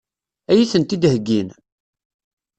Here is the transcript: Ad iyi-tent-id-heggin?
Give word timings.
Ad 0.51 0.57
iyi-tent-id-heggin? 0.57 1.49